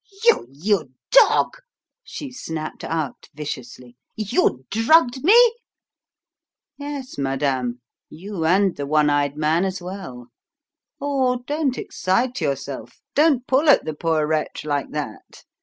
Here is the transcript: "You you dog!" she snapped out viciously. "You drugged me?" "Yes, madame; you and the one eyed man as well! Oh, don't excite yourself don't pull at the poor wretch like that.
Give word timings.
"You 0.25 0.47
you 0.49 0.89
dog!" 1.11 1.57
she 2.03 2.31
snapped 2.31 2.83
out 2.83 3.29
viciously. 3.35 3.97
"You 4.15 4.65
drugged 4.71 5.23
me?" 5.23 5.53
"Yes, 6.79 7.19
madame; 7.19 7.81
you 8.09 8.43
and 8.43 8.75
the 8.75 8.87
one 8.87 9.11
eyed 9.11 9.37
man 9.37 9.63
as 9.63 9.79
well! 9.79 10.29
Oh, 10.99 11.43
don't 11.45 11.77
excite 11.77 12.41
yourself 12.41 12.99
don't 13.13 13.45
pull 13.45 13.69
at 13.69 13.85
the 13.85 13.93
poor 13.93 14.25
wretch 14.25 14.65
like 14.65 14.89
that. 14.89 15.43